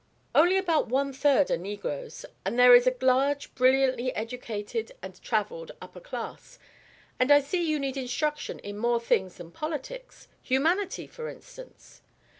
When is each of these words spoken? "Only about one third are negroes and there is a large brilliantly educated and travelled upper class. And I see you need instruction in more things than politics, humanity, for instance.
"Only 0.33 0.57
about 0.57 0.87
one 0.89 1.13
third 1.13 1.51
are 1.51 1.57
negroes 1.57 2.25
and 2.43 2.57
there 2.57 2.73
is 2.73 2.87
a 2.87 2.95
large 3.01 3.53
brilliantly 3.53 4.11
educated 4.15 4.93
and 4.99 5.21
travelled 5.21 5.73
upper 5.79 5.99
class. 5.99 6.57
And 7.19 7.29
I 7.31 7.39
see 7.39 7.69
you 7.69 7.77
need 7.77 7.97
instruction 7.97 8.57
in 8.57 8.79
more 8.79 8.99
things 8.99 9.35
than 9.35 9.51
politics, 9.51 10.27
humanity, 10.41 11.05
for 11.05 11.29
instance. 11.29 12.01